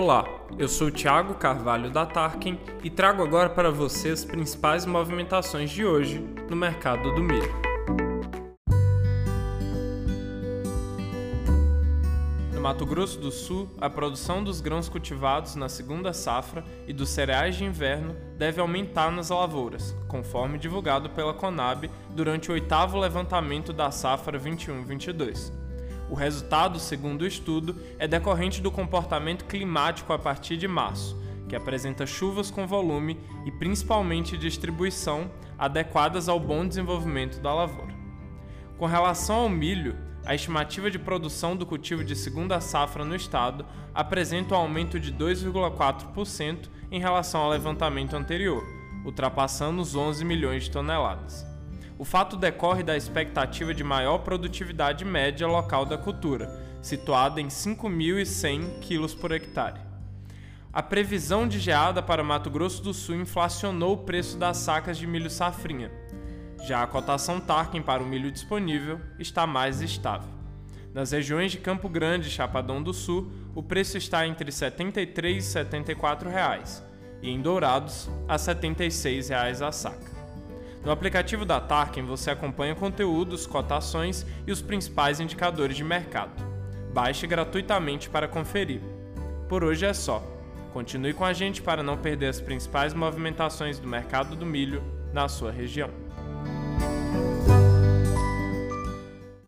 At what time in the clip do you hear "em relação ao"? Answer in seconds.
46.90-47.50